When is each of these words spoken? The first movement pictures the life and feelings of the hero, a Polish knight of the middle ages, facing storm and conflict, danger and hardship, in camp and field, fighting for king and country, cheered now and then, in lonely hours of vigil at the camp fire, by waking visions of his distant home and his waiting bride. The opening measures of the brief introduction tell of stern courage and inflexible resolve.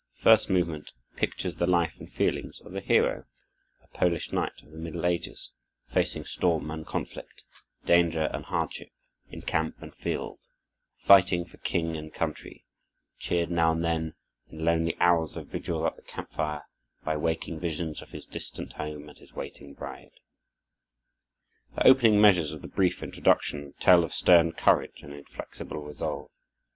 The 0.17 0.23
first 0.23 0.49
movement 0.49 0.93
pictures 1.15 1.57
the 1.57 1.67
life 1.67 1.93
and 1.99 2.11
feelings 2.11 2.59
of 2.61 2.71
the 2.71 2.81
hero, 2.81 3.25
a 3.83 3.87
Polish 3.89 4.31
knight 4.31 4.63
of 4.63 4.71
the 4.71 4.79
middle 4.79 5.05
ages, 5.05 5.51
facing 5.93 6.25
storm 6.25 6.71
and 6.71 6.87
conflict, 6.87 7.43
danger 7.85 8.23
and 8.33 8.45
hardship, 8.45 8.89
in 9.29 9.43
camp 9.43 9.75
and 9.79 9.93
field, 9.93 10.39
fighting 11.03 11.45
for 11.45 11.57
king 11.59 11.95
and 11.95 12.11
country, 12.15 12.65
cheered 13.19 13.51
now 13.51 13.73
and 13.73 13.83
then, 13.85 14.15
in 14.49 14.65
lonely 14.65 14.97
hours 14.99 15.37
of 15.37 15.49
vigil 15.49 15.85
at 15.85 15.95
the 15.97 16.01
camp 16.01 16.31
fire, 16.31 16.65
by 17.03 17.15
waking 17.15 17.59
visions 17.59 18.01
of 18.01 18.09
his 18.09 18.25
distant 18.25 18.73
home 18.73 19.07
and 19.07 19.19
his 19.19 19.33
waiting 19.33 19.75
bride. 19.75 20.13
The 21.75 21.85
opening 21.85 22.19
measures 22.19 22.51
of 22.51 22.63
the 22.63 22.67
brief 22.67 23.03
introduction 23.03 23.75
tell 23.79 24.03
of 24.03 24.13
stern 24.15 24.53
courage 24.53 25.03
and 25.03 25.13
inflexible 25.13 25.77
resolve. 25.77 26.31